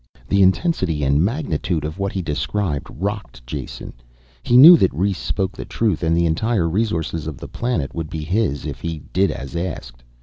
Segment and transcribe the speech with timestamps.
[0.27, 3.93] The intensity and magnitude of what he described rocked Jason.
[4.41, 8.09] He knew that Rhes spoke the truth and the entire resources of the planet would
[8.09, 10.01] be his, if he did as asked.